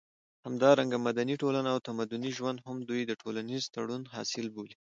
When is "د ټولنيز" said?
3.05-3.63